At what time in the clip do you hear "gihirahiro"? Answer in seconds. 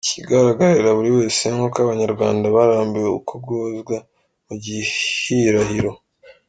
4.63-5.91